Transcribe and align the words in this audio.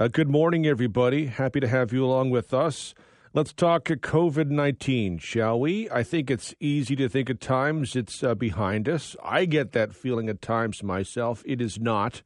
Uh, 0.00 0.08
good 0.08 0.30
morning, 0.30 0.66
everybody. 0.66 1.26
Happy 1.26 1.60
to 1.60 1.68
have 1.68 1.92
you 1.92 2.02
along 2.02 2.30
with 2.30 2.54
us. 2.54 2.94
Let's 3.34 3.52
talk 3.52 3.84
COVID 3.84 4.48
19, 4.48 5.18
shall 5.18 5.60
we? 5.60 5.90
I 5.90 6.02
think 6.02 6.30
it's 6.30 6.54
easy 6.58 6.96
to 6.96 7.06
think 7.06 7.28
at 7.28 7.38
times 7.38 7.94
it's 7.94 8.24
uh, 8.24 8.34
behind 8.34 8.88
us. 8.88 9.14
I 9.22 9.44
get 9.44 9.72
that 9.72 9.94
feeling 9.94 10.30
at 10.30 10.40
times 10.40 10.82
myself. 10.82 11.42
It 11.44 11.60
is 11.60 11.78
not. 11.78 12.22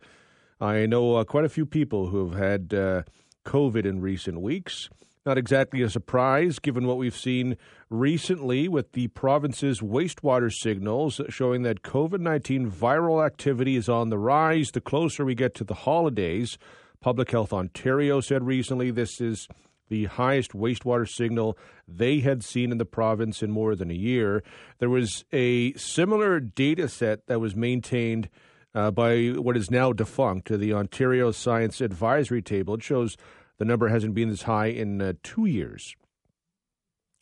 I 0.60 0.86
know 0.86 1.16
uh, 1.16 1.24
quite 1.24 1.44
a 1.44 1.48
few 1.48 1.66
people 1.66 2.10
who 2.10 2.28
have 2.28 2.38
had 2.38 2.72
uh, 2.72 3.02
COVID 3.44 3.84
in 3.84 4.00
recent 4.00 4.40
weeks. 4.40 4.88
Not 5.26 5.36
exactly 5.36 5.82
a 5.82 5.90
surprise 5.90 6.60
given 6.60 6.86
what 6.86 6.98
we've 6.98 7.16
seen 7.16 7.56
recently 7.90 8.68
with 8.68 8.92
the 8.92 9.08
province's 9.08 9.80
wastewater 9.80 10.52
signals 10.52 11.20
showing 11.28 11.62
that 11.62 11.82
COVID 11.82 12.20
19 12.20 12.70
viral 12.70 13.26
activity 13.26 13.74
is 13.74 13.88
on 13.88 14.10
the 14.10 14.18
rise 14.18 14.70
the 14.70 14.80
closer 14.80 15.24
we 15.24 15.34
get 15.34 15.56
to 15.56 15.64
the 15.64 15.74
holidays. 15.74 16.56
Public 17.04 17.32
Health 17.32 17.52
Ontario 17.52 18.22
said 18.22 18.44
recently 18.44 18.90
this 18.90 19.20
is 19.20 19.46
the 19.90 20.06
highest 20.06 20.52
wastewater 20.52 21.06
signal 21.06 21.58
they 21.86 22.20
had 22.20 22.42
seen 22.42 22.72
in 22.72 22.78
the 22.78 22.86
province 22.86 23.42
in 23.42 23.50
more 23.50 23.76
than 23.76 23.90
a 23.90 23.94
year. 23.94 24.42
There 24.78 24.88
was 24.88 25.26
a 25.30 25.74
similar 25.74 26.40
data 26.40 26.88
set 26.88 27.26
that 27.26 27.42
was 27.42 27.54
maintained 27.54 28.30
uh, 28.74 28.90
by 28.90 29.26
what 29.32 29.54
is 29.54 29.70
now 29.70 29.92
defunct, 29.92 30.48
the 30.48 30.72
Ontario 30.72 31.30
Science 31.30 31.82
Advisory 31.82 32.40
Table. 32.40 32.76
It 32.76 32.82
shows 32.82 33.18
the 33.58 33.66
number 33.66 33.88
hasn't 33.88 34.14
been 34.14 34.30
this 34.30 34.44
high 34.44 34.68
in 34.68 35.02
uh, 35.02 35.12
two 35.22 35.44
years. 35.44 35.94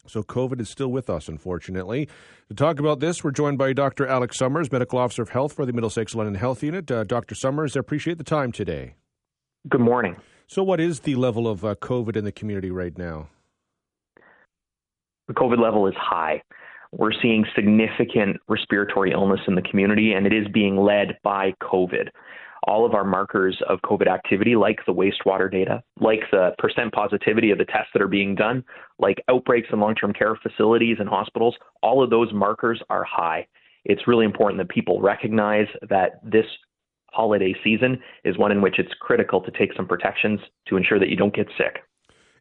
So 0.06 0.22
COVID 0.22 0.60
is 0.60 0.70
still 0.70 0.92
with 0.92 1.10
us, 1.10 1.26
unfortunately. 1.26 2.08
To 2.50 2.54
talk 2.54 2.78
about 2.78 3.00
this, 3.00 3.24
we're 3.24 3.32
joined 3.32 3.58
by 3.58 3.72
Dr. 3.72 4.06
Alex 4.06 4.38
Summers, 4.38 4.70
Medical 4.70 5.00
Officer 5.00 5.22
of 5.22 5.30
Health 5.30 5.52
for 5.54 5.66
the 5.66 5.72
Middlesex 5.72 6.14
London 6.14 6.36
Health 6.36 6.62
Unit. 6.62 6.88
Uh, 6.88 7.02
Dr. 7.02 7.34
Summers, 7.34 7.76
I 7.76 7.80
appreciate 7.80 8.18
the 8.18 8.22
time 8.22 8.52
today. 8.52 8.94
Good 9.68 9.80
morning. 9.80 10.16
So, 10.46 10.62
what 10.62 10.80
is 10.80 11.00
the 11.00 11.14
level 11.14 11.48
of 11.48 11.64
uh, 11.64 11.74
COVID 11.76 12.16
in 12.16 12.24
the 12.24 12.32
community 12.32 12.70
right 12.70 12.96
now? 12.96 13.28
The 15.28 15.34
COVID 15.34 15.62
level 15.62 15.86
is 15.86 15.94
high. 15.96 16.42
We're 16.90 17.12
seeing 17.22 17.44
significant 17.54 18.38
respiratory 18.48 19.12
illness 19.12 19.40
in 19.46 19.54
the 19.54 19.62
community, 19.62 20.12
and 20.12 20.26
it 20.26 20.32
is 20.32 20.46
being 20.52 20.76
led 20.76 21.16
by 21.22 21.54
COVID 21.62 22.08
all 22.66 22.86
of 22.86 22.94
our 22.94 23.04
markers 23.04 23.60
of 23.68 23.80
COVID 23.80 24.06
activity, 24.06 24.54
like 24.54 24.78
the 24.86 24.94
wastewater 24.94 25.50
data, 25.50 25.82
like 26.00 26.20
the 26.30 26.50
percent 26.58 26.92
positivity 26.92 27.50
of 27.50 27.58
the 27.58 27.64
tests 27.64 27.90
that 27.92 28.02
are 28.02 28.08
being 28.08 28.34
done, 28.34 28.64
like 28.98 29.22
outbreaks 29.28 29.68
in 29.72 29.80
long 29.80 29.94
term 29.94 30.12
care 30.12 30.36
facilities 30.36 30.96
and 31.00 31.08
hospitals, 31.08 31.56
all 31.82 32.02
of 32.02 32.10
those 32.10 32.32
markers 32.32 32.80
are 32.88 33.04
high. 33.04 33.46
It's 33.84 34.06
really 34.06 34.24
important 34.24 34.58
that 34.58 34.68
people 34.68 35.00
recognize 35.00 35.66
that 35.88 36.20
this 36.22 36.46
holiday 37.12 37.54
season 37.62 38.00
is 38.24 38.38
one 38.38 38.52
in 38.52 38.60
which 38.60 38.78
it's 38.78 38.92
critical 39.00 39.40
to 39.42 39.50
take 39.52 39.70
some 39.76 39.86
protections 39.86 40.40
to 40.68 40.76
ensure 40.76 40.98
that 40.98 41.08
you 41.08 41.16
don't 41.16 41.34
get 41.34 41.46
sick. 41.56 41.82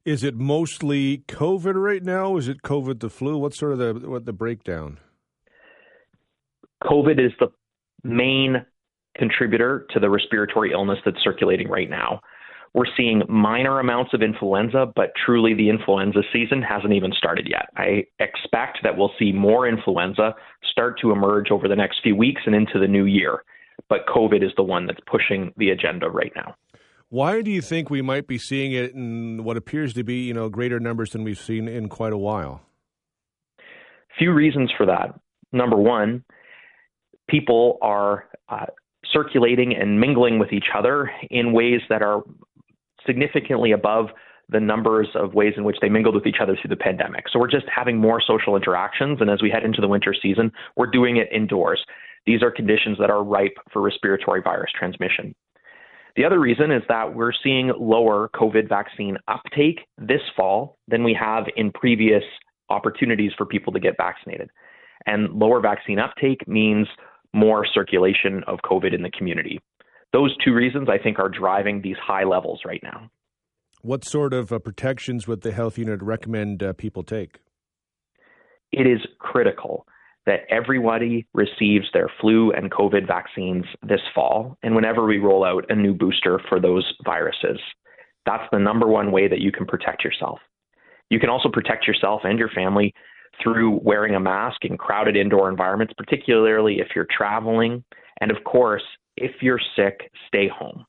Is 0.03 0.23
it 0.23 0.35
mostly 0.35 1.19
COVID 1.27 1.75
right 1.75 2.03
now? 2.03 2.37
Is 2.37 2.47
it 2.47 2.63
COVID 2.63 2.99
the 2.99 3.09
flu? 3.09 3.37
What's 3.37 3.59
sort 3.59 3.73
of 3.73 3.77
the 3.77 4.09
what 4.09 4.25
the 4.25 4.33
breakdown? 4.33 4.97
COVID 6.83 7.23
is 7.23 7.31
the 7.39 7.49
main 8.03 8.65
contributor 9.15 9.85
to 9.91 9.99
the 9.99 10.09
respiratory 10.09 10.71
illness 10.71 10.97
that's 11.05 11.21
circulating 11.23 11.67
right 11.67 11.89
now. 11.89 12.21
We're 12.73 12.85
seeing 12.95 13.21
minor 13.27 13.79
amounts 13.79 14.13
of 14.13 14.21
influenza, 14.21 14.91
but 14.95 15.11
truly 15.25 15.53
the 15.53 15.69
influenza 15.69 16.21
season 16.31 16.61
hasn't 16.61 16.93
even 16.93 17.11
started 17.11 17.47
yet. 17.49 17.67
I 17.75 18.05
expect 18.19 18.79
that 18.83 18.97
we'll 18.97 19.11
see 19.19 19.33
more 19.33 19.67
influenza 19.67 20.33
start 20.71 20.97
to 21.01 21.11
emerge 21.11 21.51
over 21.51 21.67
the 21.67 21.75
next 21.75 21.97
few 22.01 22.15
weeks 22.15 22.41
and 22.45 22.55
into 22.55 22.79
the 22.79 22.87
new 22.87 23.05
year. 23.05 23.43
But 23.91 24.07
COVID 24.07 24.41
is 24.41 24.53
the 24.55 24.63
one 24.63 24.87
that's 24.87 25.01
pushing 25.05 25.51
the 25.57 25.71
agenda 25.71 26.09
right 26.09 26.31
now. 26.33 26.55
Why 27.09 27.41
do 27.41 27.51
you 27.51 27.61
think 27.61 27.89
we 27.89 28.01
might 28.01 28.25
be 28.25 28.37
seeing 28.37 28.71
it 28.71 28.93
in 28.93 29.43
what 29.43 29.57
appears 29.57 29.93
to 29.95 30.03
be, 30.05 30.21
you 30.21 30.33
know, 30.33 30.47
greater 30.47 30.79
numbers 30.79 31.09
than 31.09 31.25
we've 31.25 31.37
seen 31.37 31.67
in 31.67 31.89
quite 31.89 32.13
a 32.13 32.17
while? 32.17 32.61
Few 34.17 34.31
reasons 34.31 34.71
for 34.77 34.85
that. 34.85 35.19
Number 35.51 35.75
one, 35.75 36.23
people 37.27 37.79
are 37.81 38.29
uh, 38.47 38.67
circulating 39.11 39.75
and 39.75 39.99
mingling 39.99 40.39
with 40.39 40.53
each 40.53 40.67
other 40.73 41.11
in 41.29 41.51
ways 41.51 41.81
that 41.89 42.01
are 42.01 42.23
significantly 43.05 43.73
above 43.73 44.05
the 44.47 44.61
numbers 44.61 45.09
of 45.15 45.33
ways 45.33 45.55
in 45.57 45.65
which 45.65 45.77
they 45.81 45.89
mingled 45.89 46.15
with 46.15 46.25
each 46.25 46.39
other 46.41 46.57
through 46.61 46.69
the 46.69 46.81
pandemic. 46.81 47.25
So 47.29 47.39
we're 47.39 47.51
just 47.51 47.65
having 47.73 47.97
more 47.97 48.21
social 48.25 48.55
interactions. 48.55 49.19
And 49.19 49.29
as 49.29 49.41
we 49.41 49.49
head 49.49 49.65
into 49.65 49.81
the 49.81 49.89
winter 49.89 50.15
season, 50.21 50.53
we're 50.77 50.89
doing 50.89 51.17
it 51.17 51.27
indoors. 51.29 51.83
These 52.25 52.43
are 52.43 52.51
conditions 52.51 52.97
that 52.99 53.09
are 53.09 53.23
ripe 53.23 53.57
for 53.71 53.81
respiratory 53.81 54.41
virus 54.41 54.71
transmission. 54.77 55.35
The 56.15 56.25
other 56.25 56.39
reason 56.39 56.71
is 56.71 56.83
that 56.89 57.15
we're 57.15 57.31
seeing 57.43 57.71
lower 57.79 58.29
COVID 58.35 58.67
vaccine 58.67 59.17
uptake 59.27 59.79
this 59.97 60.21
fall 60.35 60.77
than 60.87 61.03
we 61.03 61.17
have 61.19 61.45
in 61.55 61.71
previous 61.71 62.23
opportunities 62.69 63.31
for 63.37 63.45
people 63.45 63.71
to 63.73 63.79
get 63.79 63.95
vaccinated. 63.97 64.49
And 65.05 65.33
lower 65.33 65.61
vaccine 65.61 65.99
uptake 65.99 66.47
means 66.47 66.87
more 67.33 67.65
circulation 67.65 68.43
of 68.45 68.59
COVID 68.65 68.93
in 68.93 69.03
the 69.03 69.09
community. 69.09 69.59
Those 70.13 70.35
two 70.43 70.53
reasons, 70.53 70.89
I 70.89 71.01
think, 71.01 71.17
are 71.17 71.29
driving 71.29 71.81
these 71.81 71.95
high 71.97 72.25
levels 72.25 72.61
right 72.65 72.81
now. 72.83 73.09
What 73.81 74.03
sort 74.03 74.33
of 74.33 74.51
uh, 74.51 74.59
protections 74.59 75.27
would 75.27 75.41
the 75.41 75.53
health 75.53 75.77
unit 75.77 76.01
recommend 76.03 76.61
uh, 76.61 76.73
people 76.73 77.03
take? 77.03 77.39
It 78.71 78.85
is 78.85 78.99
critical 79.19 79.87
that 80.25 80.41
everybody 80.49 81.25
receives 81.33 81.85
their 81.93 82.09
flu 82.19 82.51
and 82.51 82.71
COVID 82.71 83.07
vaccines 83.07 83.65
this 83.81 84.01
fall 84.13 84.57
and 84.63 84.75
whenever 84.75 85.05
we 85.05 85.17
roll 85.17 85.43
out 85.43 85.65
a 85.69 85.75
new 85.75 85.93
booster 85.93 86.39
for 86.47 86.59
those 86.59 86.93
viruses. 87.03 87.59
That's 88.25 88.43
the 88.51 88.59
number 88.59 88.87
one 88.87 89.11
way 89.11 89.27
that 89.27 89.41
you 89.41 89.51
can 89.51 89.65
protect 89.65 90.03
yourself. 90.03 90.39
You 91.09 91.19
can 91.19 91.29
also 91.29 91.49
protect 91.49 91.87
yourself 91.87 92.21
and 92.23 92.37
your 92.37 92.49
family 92.49 92.93
through 93.41 93.79
wearing 93.83 94.15
a 94.15 94.19
mask 94.19 94.63
in 94.63 94.77
crowded 94.77 95.15
indoor 95.15 95.49
environments, 95.49 95.93
particularly 95.97 96.79
if 96.79 96.89
you're 96.95 97.07
traveling. 97.15 97.83
And 98.19 98.29
of 98.29 98.43
course, 98.43 98.83
if 99.17 99.31
you're 99.41 99.59
sick, 99.75 100.11
stay 100.27 100.47
home. 100.47 100.85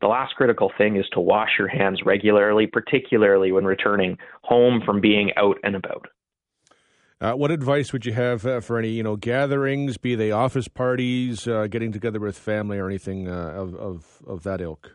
The 0.00 0.06
last 0.06 0.36
critical 0.36 0.70
thing 0.78 0.96
is 0.96 1.06
to 1.12 1.20
wash 1.20 1.50
your 1.58 1.66
hands 1.66 2.02
regularly, 2.04 2.68
particularly 2.68 3.50
when 3.50 3.64
returning 3.64 4.16
home 4.42 4.80
from 4.84 5.00
being 5.00 5.32
out 5.36 5.56
and 5.64 5.74
about. 5.74 6.06
Uh, 7.20 7.32
what 7.32 7.50
advice 7.50 7.92
would 7.92 8.06
you 8.06 8.12
have 8.12 8.46
uh, 8.46 8.60
for 8.60 8.78
any, 8.78 8.90
you 8.90 9.02
know, 9.02 9.16
gatherings, 9.16 9.96
be 9.98 10.14
they 10.14 10.30
office 10.30 10.68
parties, 10.68 11.48
uh, 11.48 11.66
getting 11.68 11.90
together 11.90 12.20
with 12.20 12.38
family, 12.38 12.78
or 12.78 12.86
anything 12.86 13.28
uh, 13.28 13.52
of, 13.56 13.74
of 13.74 14.22
of 14.26 14.42
that 14.44 14.60
ilk? 14.60 14.90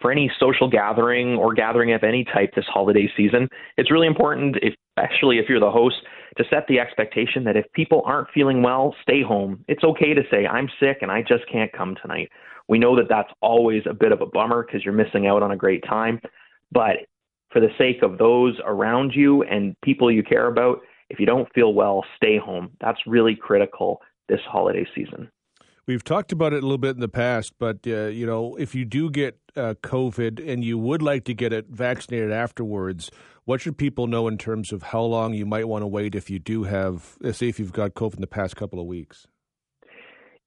For 0.00 0.10
any 0.10 0.30
social 0.40 0.70
gathering 0.70 1.34
or 1.34 1.52
gathering 1.52 1.92
of 1.92 2.02
any 2.02 2.24
type 2.24 2.54
this 2.56 2.64
holiday 2.66 3.06
season, 3.16 3.48
it's 3.76 3.90
really 3.90 4.06
important 4.06 4.56
if 4.62 4.74
especially 5.00 5.38
if 5.38 5.48
you're 5.48 5.60
the 5.60 5.70
host, 5.70 5.96
to 6.36 6.44
set 6.50 6.66
the 6.68 6.78
expectation 6.78 7.44
that 7.44 7.56
if 7.56 7.64
people 7.72 8.02
aren't 8.04 8.28
feeling 8.32 8.62
well, 8.62 8.94
stay 9.02 9.22
home. 9.22 9.64
It's 9.68 9.84
okay 9.84 10.14
to 10.14 10.22
say, 10.30 10.46
I'm 10.46 10.68
sick 10.78 10.98
and 11.02 11.10
I 11.10 11.22
just 11.22 11.44
can't 11.50 11.72
come 11.72 11.96
tonight. 12.00 12.28
We 12.68 12.78
know 12.78 12.96
that 12.96 13.08
that's 13.08 13.30
always 13.40 13.82
a 13.88 13.94
bit 13.94 14.12
of 14.12 14.20
a 14.20 14.26
bummer 14.26 14.64
because 14.64 14.84
you're 14.84 14.94
missing 14.94 15.26
out 15.26 15.42
on 15.42 15.50
a 15.50 15.56
great 15.56 15.82
time. 15.84 16.20
But 16.70 16.96
for 17.50 17.60
the 17.60 17.70
sake 17.78 18.02
of 18.02 18.18
those 18.18 18.58
around 18.64 19.12
you 19.14 19.42
and 19.42 19.74
people 19.82 20.10
you 20.10 20.22
care 20.22 20.46
about, 20.46 20.80
if 21.10 21.18
you 21.18 21.26
don't 21.26 21.52
feel 21.52 21.74
well, 21.74 22.04
stay 22.16 22.38
home. 22.38 22.70
That's 22.80 22.98
really 23.06 23.34
critical 23.34 24.00
this 24.28 24.40
holiday 24.48 24.86
season. 24.94 25.28
We've 25.86 26.04
talked 26.04 26.30
about 26.30 26.52
it 26.52 26.62
a 26.62 26.66
little 26.66 26.78
bit 26.78 26.94
in 26.94 27.00
the 27.00 27.08
past, 27.08 27.54
but 27.58 27.78
uh, 27.86 28.06
you 28.06 28.24
know, 28.24 28.54
if 28.56 28.74
you 28.76 28.84
do 28.84 29.10
get 29.10 29.38
uh, 29.56 29.74
COVID 29.82 30.46
and 30.46 30.64
you 30.64 30.78
would 30.78 31.02
like 31.02 31.24
to 31.24 31.34
get 31.34 31.52
it 31.52 31.66
vaccinated 31.68 32.30
afterwards, 32.30 33.10
what 33.44 33.60
should 33.60 33.76
people 33.76 34.06
know 34.06 34.28
in 34.28 34.38
terms 34.38 34.72
of 34.72 34.84
how 34.84 35.02
long 35.02 35.34
you 35.34 35.44
might 35.44 35.66
want 35.66 35.82
to 35.82 35.88
wait 35.88 36.14
if 36.14 36.30
you 36.30 36.38
do 36.38 36.62
have, 36.62 37.16
say, 37.32 37.48
if 37.48 37.58
you've 37.58 37.72
got 37.72 37.94
COVID 37.94 38.14
in 38.14 38.20
the 38.20 38.28
past 38.28 38.54
couple 38.54 38.78
of 38.78 38.86
weeks? 38.86 39.26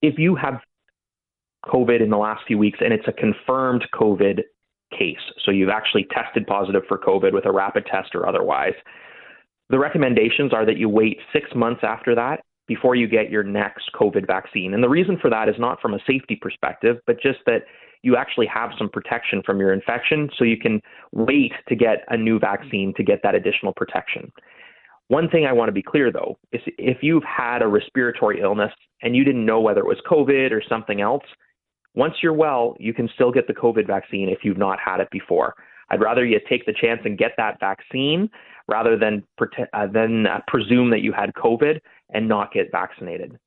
If 0.02 0.18
you 0.18 0.36
have 0.36 0.62
COVID 1.66 2.02
in 2.02 2.10
the 2.10 2.18
last 2.18 2.44
few 2.48 2.58
weeks 2.58 2.80
and 2.82 2.94
it's 2.94 3.08
a 3.08 3.12
confirmed 3.12 3.84
COVID 3.94 4.44
case, 4.98 5.18
so 5.44 5.52
you've 5.52 5.70
actually 5.70 6.08
tested 6.12 6.48
positive 6.48 6.84
for 6.88 6.98
COVID 6.98 7.34
with 7.34 7.46
a 7.46 7.52
rapid 7.52 7.86
test 7.86 8.16
or 8.16 8.28
otherwise, 8.28 8.76
the 9.70 9.80
recommendations 9.80 10.54
are 10.54 10.66
that 10.66 10.78
you 10.78 10.90
wait 10.90 11.18
six 11.32 11.50
months 11.56 11.82
after 11.84 12.16
that 12.16 12.42
before 12.68 12.96
you 12.96 13.08
get 13.08 13.30
your 13.30 13.44
next 13.44 13.92
COVID 14.00 14.26
vaccine. 14.26 14.74
And 14.74 14.84
the 14.84 14.90
reason 14.90 15.18
for 15.22 15.30
that 15.30 15.50
is 15.50 15.56
not 15.58 15.82
from 15.82 15.94
a 15.94 16.00
safety 16.08 16.38
perspective, 16.40 16.98
but 17.06 17.22
just 17.22 17.40
that 17.46 17.64
you 18.04 18.16
actually 18.16 18.48
have 18.48 18.72
some 18.78 18.90
protection 18.90 19.42
from 19.46 19.60
your 19.60 19.74
infection, 19.74 20.30
so 20.38 20.44
you 20.44 20.58
can 20.58 20.82
wait 21.14 21.54
to 21.70 21.76
get 21.76 22.04
a 22.10 22.18
new 22.18 22.38
vaccine 22.38 22.94
to 22.98 23.04
get 23.04 23.22
that 23.24 23.36
additional 23.36 23.74
protection. 23.74 24.32
One 25.08 25.30
thing 25.30 25.46
I 25.46 25.54
want 25.54 25.70
to 25.70 25.74
be 25.74 25.84
clear 25.84 26.12
though 26.12 26.38
is 26.52 26.62
if 26.78 26.98
you've 27.02 27.24
had 27.24 27.62
a 27.62 27.68
respiratory 27.68 28.42
illness 28.42 28.72
and 29.02 29.16
you 29.16 29.24
didn't 29.24 29.46
know 29.46 29.60
whether 29.62 29.82
it 29.82 29.88
was 29.88 30.02
COVID 30.10 30.52
or 30.52 30.62
something 30.68 31.02
else, 31.02 31.24
once 31.96 32.16
you're 32.24 32.34
well, 32.34 32.76
you 32.80 32.94
can 32.94 33.10
still 33.14 33.32
get 33.32 33.48
the 33.48 33.54
COVID 33.54 33.86
vaccine 33.88 34.30
if 34.30 34.40
you've 34.44 34.58
not 34.58 34.80
had 34.84 35.00
it 35.00 35.10
before. 35.12 35.56
I'd 35.94 36.02
rather 36.02 36.26
you 36.26 36.40
take 36.50 36.66
the 36.66 36.74
chance 36.74 37.02
and 37.06 37.18
get 37.18 37.32
that 37.38 37.60
vaccine 37.60 38.30
rather 38.68 38.98
than 38.98 39.24
uh, 39.74 39.88
than 39.88 40.26
uh, 40.26 40.40
presume 40.48 40.90
that 40.90 41.02
you 41.02 41.12
had 41.12 41.34
COVID 41.36 41.80
and 42.10 42.28
not 42.28 42.52
get 42.52 42.72
vaccinated. 42.72 43.38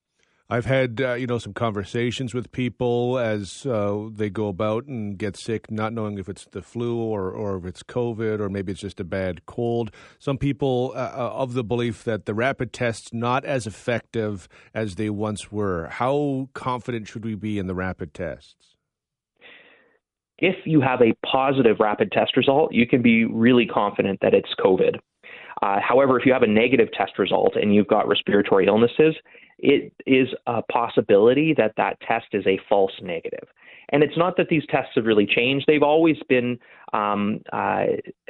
I've 0.48 0.66
had 0.66 1.00
uh, 1.00 1.14
you 1.14 1.26
know 1.26 1.38
some 1.38 1.54
conversations 1.54 2.32
with 2.32 2.52
people 2.52 3.19
as 3.19 3.66
uh, 3.66 4.06
they 4.12 4.31
go 4.31 4.46
about 4.46 4.84
and 4.84 5.19
get 5.19 5.37
sick, 5.37 5.72
not 5.72 5.93
knowing 5.93 6.19
if 6.19 6.28
it's 6.28 6.46
the 6.46 6.62
flu 6.62 6.96
or 6.96 7.32
or 7.32 7.56
if 7.56 7.64
it's 7.64 7.82
COVID 7.82 8.38
or 8.38 8.48
maybe 8.48 8.70
it's 8.70 8.81
just 8.81 9.00
a 9.00 9.04
bad 9.04 9.44
cold. 9.46 9.90
Some 10.20 10.38
people 10.38 10.93
uh, 10.94 10.98
uh 10.98 11.32
of 11.34 11.54
the 11.54 11.64
belief 11.64 12.04
that 12.04 12.26
the 12.26 12.34
rapid 12.34 12.72
tests 12.72 13.12
not 13.12 13.44
as 13.44 13.66
effective 13.66 14.48
as 14.72 14.94
they 14.94 15.10
once 15.10 15.50
were. 15.50 15.88
How 15.88 16.48
confident 16.54 17.08
should 17.08 17.25
we 17.25 17.34
be 17.34 17.58
in 17.58 17.66
the 17.66 17.75
rapid 17.75 18.14
tests? 18.14 18.75
If 20.38 20.56
you 20.66 20.80
have 20.80 21.00
a 21.00 21.14
positive 21.26 21.78
rapid 21.80 22.12
test 22.12 22.36
result, 22.36 22.72
you 22.72 22.86
can 22.86 23.02
be 23.02 23.24
really 23.24 23.66
confident 23.66 24.18
that 24.20 24.34
it's 24.34 24.54
COVID. 24.58 24.96
Uh, 25.62 25.80
however, 25.80 26.18
if 26.18 26.26
you 26.26 26.32
have 26.32 26.42
a 26.42 26.46
negative 26.46 26.88
test 26.92 27.18
result 27.18 27.56
and 27.56 27.74
you've 27.74 27.86
got 27.86 28.06
respiratory 28.06 28.66
illnesses, 28.66 29.14
it 29.58 29.92
is 30.06 30.28
a 30.46 30.60
possibility 30.70 31.54
that 31.56 31.72
that 31.78 31.98
test 32.00 32.26
is 32.32 32.46
a 32.46 32.60
false 32.68 32.92
negative. 33.00 33.48
And 33.90 34.02
it's 34.02 34.16
not 34.16 34.36
that 34.36 34.48
these 34.48 34.64
tests 34.68 34.92
have 34.96 35.06
really 35.06 35.26
changed. 35.26 35.66
They've 35.66 35.82
always 35.82 36.16
been 36.28 36.58
um, 36.92 37.40
uh, 37.52 37.84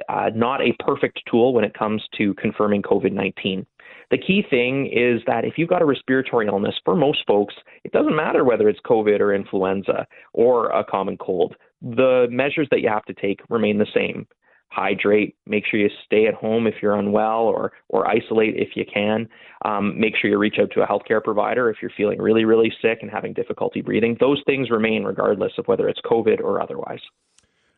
uh, 0.08 0.30
not 0.34 0.60
a 0.60 0.76
perfect 0.78 1.20
tool 1.28 1.54
when 1.54 1.64
it 1.64 1.74
comes 1.74 2.02
to 2.18 2.34
confirming 2.34 2.82
COVID 2.82 3.12
19. 3.12 3.66
The 4.10 4.18
key 4.18 4.44
thing 4.48 4.86
is 4.86 5.20
that 5.26 5.44
if 5.44 5.54
you've 5.56 5.68
got 5.68 5.82
a 5.82 5.86
respiratory 5.86 6.46
illness, 6.46 6.74
for 6.84 6.94
most 6.94 7.24
folks, 7.26 7.54
it 7.82 7.92
doesn't 7.92 8.14
matter 8.14 8.44
whether 8.44 8.68
it's 8.68 8.78
COVID 8.80 9.18
or 9.20 9.34
influenza 9.34 10.06
or 10.32 10.68
a 10.70 10.84
common 10.84 11.16
cold. 11.16 11.56
The 11.82 12.26
measures 12.30 12.68
that 12.70 12.80
you 12.80 12.88
have 12.88 13.04
to 13.04 13.14
take 13.14 13.40
remain 13.48 13.78
the 13.78 13.86
same 13.94 14.26
hydrate. 14.70 15.36
Make 15.46 15.64
sure 15.66 15.80
you 15.80 15.88
stay 16.04 16.26
at 16.26 16.34
home 16.34 16.66
if 16.66 16.74
you're 16.82 16.96
unwell 16.96 17.42
or 17.42 17.72
or 17.88 18.08
isolate 18.08 18.56
if 18.56 18.70
you 18.74 18.84
can. 18.92 19.28
Um, 19.64 19.98
make 19.98 20.14
sure 20.16 20.30
you 20.30 20.38
reach 20.38 20.56
out 20.60 20.70
to 20.72 20.82
a 20.82 20.86
healthcare 20.86 21.22
provider 21.22 21.70
if 21.70 21.78
you're 21.80 21.92
feeling 21.96 22.20
really 22.20 22.44
really 22.44 22.72
sick 22.82 22.98
and 23.02 23.10
having 23.10 23.32
difficulty 23.32 23.80
breathing. 23.80 24.16
Those 24.20 24.42
things 24.46 24.70
remain 24.70 25.04
regardless 25.04 25.52
of 25.58 25.66
whether 25.66 25.88
it's 25.88 26.00
COVID 26.04 26.40
or 26.40 26.60
otherwise. 26.60 27.00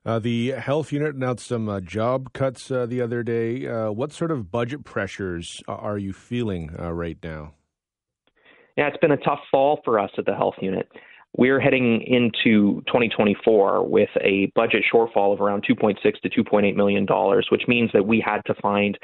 Uh, 0.06 0.18
the 0.18 0.52
health 0.52 0.92
unit 0.92 1.14
announced 1.14 1.46
some 1.46 1.68
uh, 1.68 1.80
job 1.80 2.32
cuts 2.32 2.70
uh, 2.70 2.86
the 2.86 3.00
other 3.00 3.22
day. 3.22 3.66
Uh, 3.66 3.90
what 3.90 4.12
sort 4.12 4.30
of 4.30 4.50
budget 4.50 4.84
pressures 4.84 5.62
are 5.68 5.98
you 5.98 6.12
feeling 6.12 6.74
uh, 6.78 6.92
right 6.92 7.18
now? 7.22 7.52
Yeah, 8.76 8.86
it's 8.86 8.96
been 8.98 9.10
a 9.10 9.18
tough 9.18 9.40
fall 9.50 9.80
for 9.84 9.98
us 9.98 10.10
at 10.16 10.24
the 10.24 10.34
health 10.34 10.54
unit. 10.62 10.88
We're 11.36 11.60
heading 11.60 12.02
into 12.02 12.82
2024 12.86 13.88
with 13.88 14.08
a 14.20 14.50
budget 14.54 14.82
shortfall 14.92 15.34
of 15.34 15.40
around 15.40 15.64
2.6 15.64 15.98
to 16.02 16.30
2.8 16.30 16.74
million 16.74 17.04
dollars, 17.06 17.46
which 17.50 17.62
means 17.68 17.90
that 17.92 18.06
we 18.06 18.20
had 18.20 18.40
to 18.46 18.54
find 18.54 18.98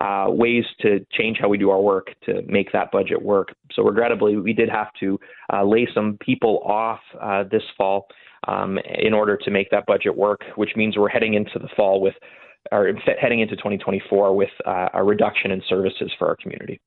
uh, 0.00 0.26
ways 0.28 0.64
to 0.80 1.04
change 1.12 1.38
how 1.40 1.48
we 1.48 1.58
do 1.58 1.70
our 1.70 1.80
work 1.80 2.08
to 2.24 2.42
make 2.46 2.72
that 2.72 2.90
budget 2.90 3.22
work. 3.22 3.54
So 3.72 3.82
regrettably, 3.82 4.36
we 4.36 4.52
did 4.52 4.68
have 4.68 4.88
to 5.00 5.18
uh, 5.52 5.64
lay 5.64 5.86
some 5.94 6.18
people 6.20 6.60
off 6.64 7.00
uh, 7.20 7.44
this 7.50 7.62
fall 7.76 8.06
um, 8.48 8.78
in 8.98 9.12
order 9.12 9.36
to 9.36 9.50
make 9.50 9.70
that 9.70 9.86
budget 9.86 10.16
work, 10.16 10.40
which 10.56 10.70
means 10.76 10.96
we're 10.96 11.08
heading 11.08 11.34
into 11.34 11.58
the 11.58 11.68
fall 11.76 12.00
with, 12.00 12.14
or 12.72 12.92
heading 13.20 13.40
into 13.40 13.56
2024 13.56 14.34
with 14.34 14.48
uh, 14.66 14.88
a 14.94 15.02
reduction 15.02 15.50
in 15.50 15.62
services 15.68 16.10
for 16.18 16.28
our 16.28 16.36
community. 16.36 16.80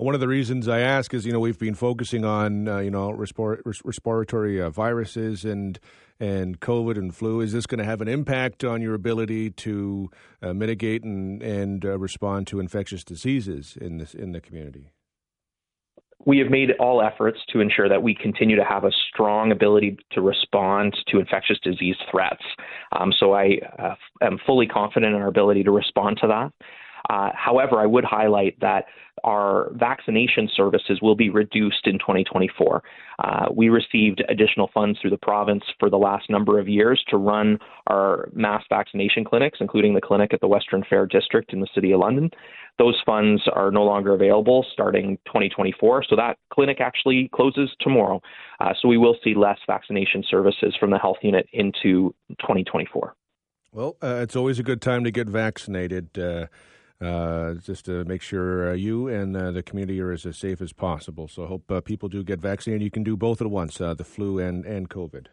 One 0.00 0.14
of 0.14 0.20
the 0.20 0.28
reasons 0.28 0.66
I 0.66 0.80
ask 0.80 1.12
is, 1.12 1.26
you 1.26 1.32
know, 1.32 1.40
we've 1.40 1.58
been 1.58 1.74
focusing 1.74 2.24
on, 2.24 2.66
uh, 2.66 2.78
you 2.78 2.90
know, 2.90 3.10
respir- 3.12 3.60
respiratory 3.84 4.58
uh, 4.58 4.70
viruses 4.70 5.44
and 5.44 5.78
and 6.18 6.58
COVID 6.58 6.96
and 6.96 7.14
flu. 7.14 7.42
Is 7.42 7.52
this 7.52 7.66
going 7.66 7.80
to 7.80 7.84
have 7.84 8.00
an 8.00 8.08
impact 8.08 8.64
on 8.64 8.80
your 8.80 8.94
ability 8.94 9.50
to 9.50 10.08
uh, 10.40 10.54
mitigate 10.54 11.04
and 11.04 11.42
and 11.42 11.84
uh, 11.84 11.98
respond 11.98 12.46
to 12.46 12.60
infectious 12.60 13.04
diseases 13.04 13.76
in 13.78 13.98
this 13.98 14.14
in 14.14 14.32
the 14.32 14.40
community? 14.40 14.90
We 16.24 16.38
have 16.38 16.48
made 16.48 16.70
all 16.80 17.02
efforts 17.02 17.40
to 17.52 17.60
ensure 17.60 17.90
that 17.90 18.02
we 18.02 18.14
continue 18.14 18.56
to 18.56 18.64
have 18.64 18.84
a 18.84 18.90
strong 19.12 19.52
ability 19.52 19.98
to 20.12 20.22
respond 20.22 20.96
to 21.08 21.18
infectious 21.18 21.58
disease 21.62 21.96
threats. 22.10 22.44
Um, 22.98 23.12
so 23.18 23.34
I 23.34 23.58
uh, 23.78 23.96
am 24.22 24.38
fully 24.46 24.66
confident 24.66 25.14
in 25.14 25.20
our 25.20 25.28
ability 25.28 25.64
to 25.64 25.70
respond 25.70 26.16
to 26.22 26.26
that. 26.28 26.66
Uh, 27.08 27.30
however, 27.34 27.80
I 27.80 27.86
would 27.86 28.04
highlight 28.04 28.58
that 28.60 28.84
our 29.24 29.70
vaccination 29.74 30.48
services 30.54 31.00
will 31.02 31.14
be 31.14 31.30
reduced 31.30 31.86
in 31.86 31.98
2024. 31.98 32.82
Uh, 33.18 33.46
we 33.54 33.68
received 33.68 34.22
additional 34.28 34.70
funds 34.72 34.98
through 35.00 35.10
the 35.10 35.18
province 35.18 35.62
for 35.78 35.90
the 35.90 35.98
last 35.98 36.30
number 36.30 36.58
of 36.58 36.68
years 36.68 37.02
to 37.08 37.16
run 37.16 37.58
our 37.86 38.28
mass 38.32 38.62
vaccination 38.68 39.24
clinics, 39.24 39.58
including 39.60 39.94
the 39.94 40.00
clinic 40.00 40.32
at 40.32 40.40
the 40.40 40.48
Western 40.48 40.82
Fair 40.88 41.06
District 41.06 41.52
in 41.52 41.60
the 41.60 41.68
City 41.74 41.92
of 41.92 42.00
London. 42.00 42.30
Those 42.78 43.00
funds 43.04 43.42
are 43.52 43.70
no 43.70 43.84
longer 43.84 44.14
available 44.14 44.64
starting 44.72 45.18
2024, 45.26 46.04
so 46.08 46.16
that 46.16 46.38
clinic 46.50 46.80
actually 46.80 47.28
closes 47.34 47.70
tomorrow. 47.80 48.22
Uh, 48.58 48.72
so 48.80 48.88
we 48.88 48.96
will 48.96 49.16
see 49.22 49.34
less 49.34 49.58
vaccination 49.66 50.24
services 50.28 50.74
from 50.80 50.90
the 50.90 50.98
health 50.98 51.18
unit 51.22 51.46
into 51.52 52.14
2024. 52.40 53.14
Well, 53.72 53.96
uh, 54.02 54.20
it's 54.22 54.34
always 54.34 54.58
a 54.58 54.62
good 54.62 54.80
time 54.80 55.04
to 55.04 55.10
get 55.10 55.28
vaccinated. 55.28 56.18
Uh, 56.18 56.46
uh, 57.00 57.54
just 57.54 57.84
to 57.86 58.04
make 58.04 58.22
sure 58.22 58.70
uh, 58.70 58.74
you 58.74 59.08
and 59.08 59.36
uh, 59.36 59.50
the 59.50 59.62
community 59.62 60.00
are 60.00 60.12
as 60.12 60.26
safe 60.32 60.60
as 60.60 60.72
possible. 60.72 61.28
So 61.28 61.44
I 61.44 61.46
hope 61.46 61.70
uh, 61.70 61.80
people 61.80 62.08
do 62.08 62.22
get 62.22 62.40
vaccinated. 62.40 62.82
You 62.82 62.90
can 62.90 63.04
do 63.04 63.16
both 63.16 63.40
at 63.40 63.46
once, 63.48 63.80
uh, 63.80 63.94
the 63.94 64.04
flu 64.04 64.38
and, 64.38 64.64
and 64.64 64.88
COVID. 64.88 65.26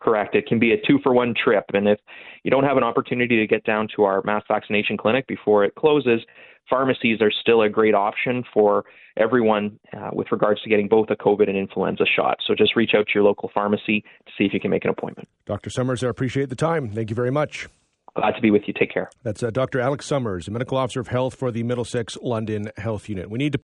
Correct. 0.00 0.34
It 0.34 0.46
can 0.46 0.58
be 0.58 0.72
a 0.72 0.76
two 0.86 0.98
for 1.02 1.14
one 1.14 1.34
trip. 1.34 1.64
And 1.72 1.88
if 1.88 1.98
you 2.42 2.50
don't 2.50 2.64
have 2.64 2.76
an 2.76 2.82
opportunity 2.82 3.38
to 3.38 3.46
get 3.46 3.64
down 3.64 3.88
to 3.96 4.04
our 4.04 4.22
mass 4.24 4.42
vaccination 4.46 4.98
clinic 4.98 5.26
before 5.26 5.64
it 5.64 5.74
closes, 5.76 6.20
pharmacies 6.68 7.20
are 7.22 7.32
still 7.40 7.62
a 7.62 7.68
great 7.70 7.94
option 7.94 8.44
for 8.52 8.84
everyone 9.16 9.78
uh, 9.96 10.10
with 10.12 10.26
regards 10.30 10.60
to 10.62 10.68
getting 10.68 10.88
both 10.88 11.08
a 11.10 11.16
COVID 11.16 11.48
and 11.48 11.56
influenza 11.56 12.04
shot. 12.04 12.36
So 12.46 12.54
just 12.54 12.76
reach 12.76 12.90
out 12.94 13.06
to 13.06 13.12
your 13.14 13.24
local 13.24 13.50
pharmacy 13.54 14.04
to 14.26 14.32
see 14.36 14.44
if 14.44 14.52
you 14.52 14.60
can 14.60 14.70
make 14.70 14.84
an 14.84 14.90
appointment. 14.90 15.28
Dr. 15.46 15.70
Summers, 15.70 16.04
I 16.04 16.08
appreciate 16.08 16.48
the 16.48 16.56
time. 16.56 16.90
Thank 16.90 17.10
you 17.10 17.16
very 17.16 17.30
much. 17.30 17.68
Glad 18.14 18.36
to 18.36 18.40
be 18.40 18.52
with 18.52 18.62
you. 18.66 18.72
Take 18.72 18.92
care. 18.92 19.10
That's 19.24 19.42
uh, 19.42 19.50
Dr. 19.50 19.80
Alex 19.80 20.06
Summers, 20.06 20.48
medical 20.48 20.78
officer 20.78 21.00
of 21.00 21.08
health 21.08 21.34
for 21.34 21.50
the 21.50 21.64
Middlesex 21.64 22.16
London 22.22 22.70
Health 22.76 23.08
Unit. 23.08 23.28
We 23.28 23.38
need 23.38 23.52
to 23.52 23.58